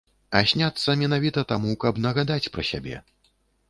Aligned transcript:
А 0.37 0.39
сняцца 0.51 0.95
менавіта 1.03 1.45
таму, 1.53 1.79
каб 1.87 2.03
нагадаць 2.09 2.43
пра 2.57 2.71
сябе. 2.75 3.09